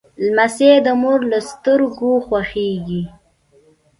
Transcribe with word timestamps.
لمسی 0.25 0.69
د 0.85 0.87
مور 1.01 1.19
له 1.31 1.39
سترګو 1.49 2.11
خوښیږي. 2.25 3.03